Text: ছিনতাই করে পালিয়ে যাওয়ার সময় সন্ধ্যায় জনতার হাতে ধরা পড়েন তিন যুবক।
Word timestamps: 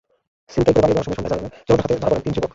ছিনতাই 0.51 0.73
করে 0.73 0.83
পালিয়ে 0.83 0.95
যাওয়ার 0.97 1.07
সময় 1.07 1.17
সন্ধ্যায় 1.19 1.39
জনতার 1.67 1.83
হাতে 1.83 1.93
ধরা 2.03 2.11
পড়েন 2.11 2.23
তিন 2.25 2.33
যুবক। 2.35 2.49